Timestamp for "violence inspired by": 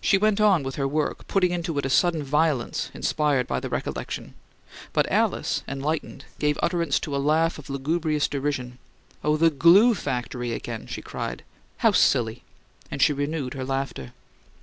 2.22-3.60